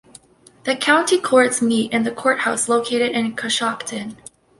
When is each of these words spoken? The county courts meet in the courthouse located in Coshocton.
The 0.63 0.75
county 0.75 1.19
courts 1.19 1.61
meet 1.61 1.91
in 1.91 2.01
the 2.01 2.09
courthouse 2.09 2.67
located 2.67 3.11
in 3.11 3.35
Coshocton. 3.35 4.17